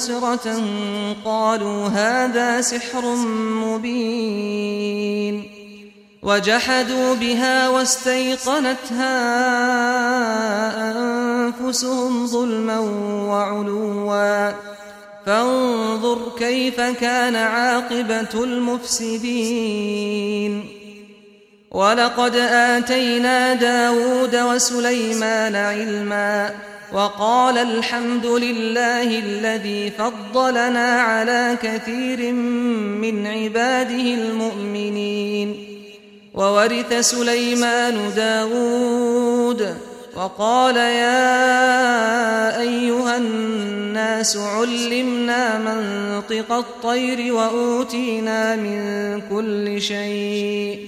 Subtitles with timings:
[0.00, 0.62] مبصرة
[1.24, 3.14] قالوا هذا سحر
[3.64, 5.50] مبين.
[6.22, 9.16] وجحدوا بها واستيقنتها
[10.90, 12.78] أنفسهم ظلما
[13.28, 14.52] وعلوا.
[15.26, 19.60] فانظر كيف كان عاقبة المفسدين.
[21.70, 26.50] ولقد آتينا داود وسليمان علما.
[26.92, 35.66] وقال الحمد لله الذي فضلنا على كثير من عباده المؤمنين.
[36.34, 39.74] وورث سليمان داود
[40.16, 50.78] وقال يا أيها الناس علمنا منطق الطير وأوتينا من كل شيء.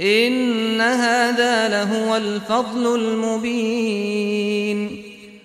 [0.00, 5.03] إن هذا لهو الفضل المبين.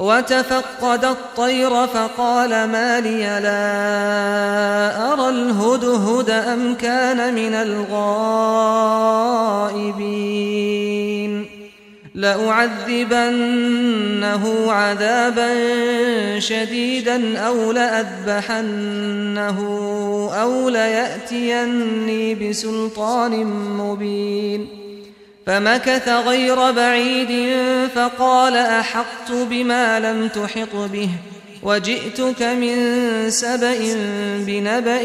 [0.00, 8.40] وتفقد الطير فقال ما لي لا أرى الهدهد أم كان من الغائبين.
[12.14, 13.22] لأعذبنه
[14.72, 15.48] عذابا
[16.38, 19.58] شديدا أو لأذبحنه
[20.42, 23.44] أو ليأتيني بسلطان
[23.78, 24.79] مبين.
[25.46, 27.56] فمكث غير بعيد
[27.94, 31.08] فقال أحقت بما لم تحط به
[31.62, 32.76] وجئتك من
[33.30, 33.96] سبأ
[34.46, 35.02] بنبأ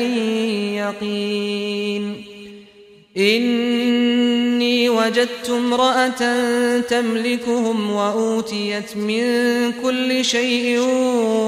[0.76, 2.24] يقين.
[3.18, 6.40] إني وجدت امرأة
[6.80, 9.24] تملكهم وأوتيت من
[9.84, 10.80] كل شيء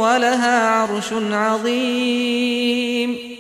[0.02, 3.37] ولها عرش عظيم.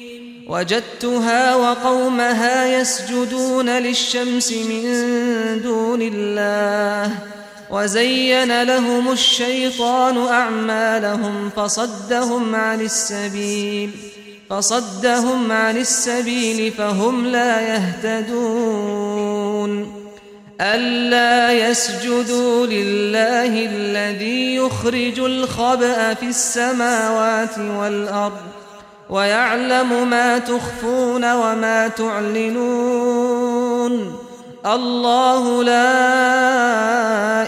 [0.48, 4.84] وجدتها وقومها يسجدون للشمس من
[5.64, 7.12] دون الله
[7.70, 13.92] وزين لهم الشيطان أعمالهم فصدهم عن السبيل
[14.50, 19.18] فصدهم عن السبيل فهم لا يهتدون
[20.62, 28.57] ألا يسجدوا لله الذي يخرج الخبأ في السماوات والأرض
[29.10, 33.48] ويعلم ما تخفون وما تعلنون.
[34.66, 35.90] الله لا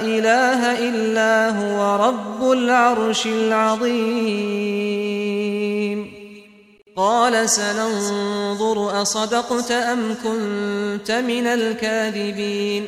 [0.02, 4.60] إله إلا هو رب العرش العظيم.
[6.96, 12.88] قال سننظر أصدقت أم كنت من الكاذبين.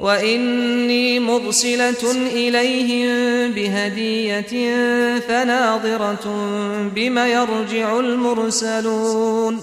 [0.00, 4.74] وإني مرسلة إليهم بهدية
[5.18, 6.26] فناظرة
[6.94, 9.62] بما يرجع المرسلون.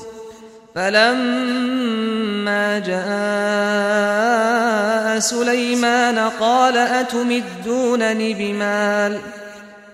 [0.76, 4.24] فلما جاء
[5.20, 9.20] سليمان قال أتمدونني بمال؟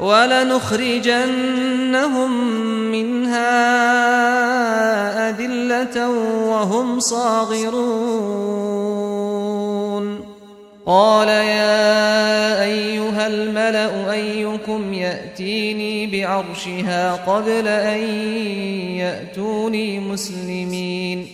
[0.00, 1.30] ولنخرجنهم
[2.90, 3.54] منها
[5.30, 6.08] أذلة
[6.48, 8.34] وهم صاغرون.
[10.86, 17.98] قال يا أيها الملأ أيكم يأتيني بعرشها قبل أن
[19.00, 21.33] يأتوني مسلمين.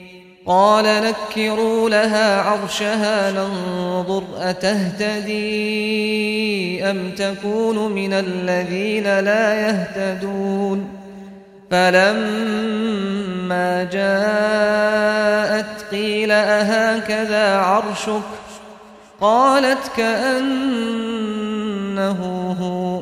[0.51, 5.31] قال نكروا لها عرشها ننظر أتهتدي
[6.89, 10.89] أم تكون من الذين لا يهتدون
[11.71, 13.03] فلما
[13.83, 18.21] جاءت قيل أهكذا عرشك
[19.21, 21.31] قالت كأنه
[22.61, 23.01] هو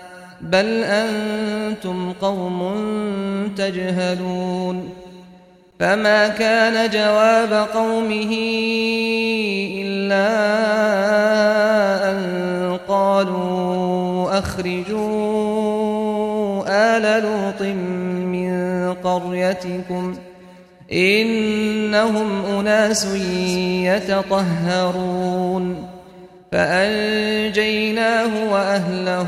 [0.41, 2.73] بل أنتم قوم
[3.57, 4.89] تجهلون
[5.79, 8.35] فما كان جواب قومه
[9.81, 10.27] إلا
[12.11, 15.41] أن قالوا أخرجوا
[16.67, 20.15] آل لوط من قريتكم
[20.93, 23.05] إنهم أناس
[23.85, 25.87] يتطهرون
[26.51, 29.27] فأنجيناه وأهله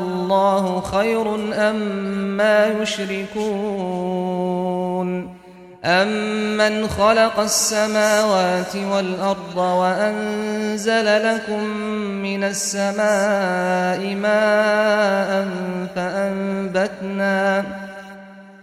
[0.31, 1.35] الله خير
[1.69, 1.75] أم
[2.37, 4.21] ما يشركون
[5.85, 11.63] أَمَّنْ خَلَقَ السَّمَاوَاتِ وَالْأَرْضَ وَأَنزَلَ لَكُم
[12.21, 15.47] مِّنَ السَّمَاءِ مَاءً
[15.95, 17.90] فَأَنبَتْنَا فأنبتنا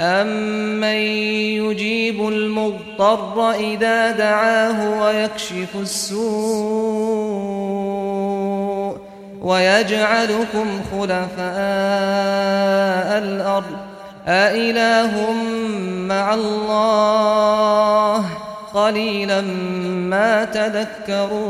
[0.00, 0.84] أمن
[1.60, 6.20] يجيب المضطر إذا دعاه ويكشف السوء
[9.42, 11.28] ويجعلكم خلفاء
[13.18, 13.76] الأرض
[14.28, 15.32] أإله
[16.08, 18.24] مع الله
[18.74, 19.40] قليلا
[20.10, 21.40] ما تذكرون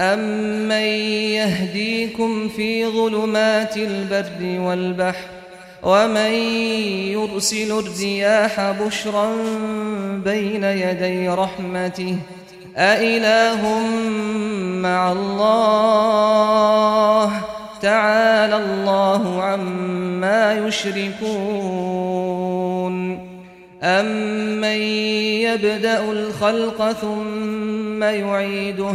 [0.00, 0.72] أمن
[1.32, 5.37] يهديكم في ظلمات البر والبحر
[5.82, 6.32] ومن
[7.12, 9.30] يرسل الرياح بشرا
[10.24, 12.16] بين يدي رحمته
[12.76, 13.78] أإله
[14.82, 17.32] مع الله
[17.82, 22.38] تعالى الله عما يشركون
[23.82, 24.80] أَمَّن
[25.46, 28.94] يَبْدَأُ الْخَلْقَ ثُمَّ يُعِيدُهُ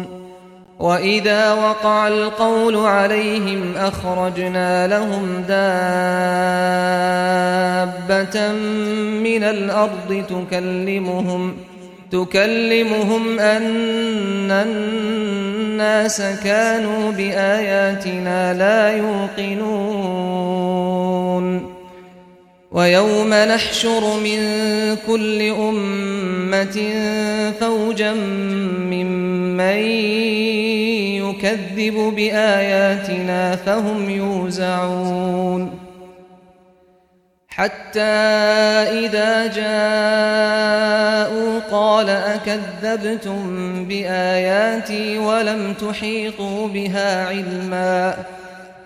[0.81, 5.71] وإذا وقع القول عليهم أخرجنا لهم دابة
[9.23, 11.55] من الأرض تكلمهم
[12.11, 20.11] تكلمهم أن الناس كانوا بآياتنا لا يوقنون
[22.71, 24.39] ويوم نحشر من
[25.07, 26.93] كل أمة
[27.59, 29.61] فوجا ممن
[31.51, 35.79] يكذب بآياتنا فهم يوزعون.
[37.47, 41.31] حتى إذا جاءوا
[41.71, 48.15] قال أكذبتم بآياتي ولم تحيطوا بها علما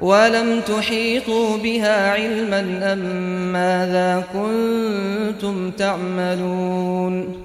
[0.02, 3.00] ولم تحيطوا بها علما أم
[3.54, 7.45] ماذا كنتم تعملون؟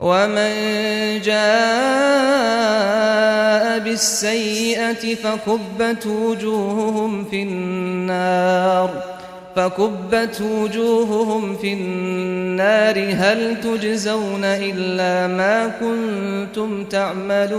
[0.00, 0.52] ومن
[1.20, 1.38] جاء
[3.78, 9.18] بالسيئة فكبت وجوههم في النار
[9.56, 17.58] فكبت وجوههم في النار هل تجزون إلا ما كنتم تعملون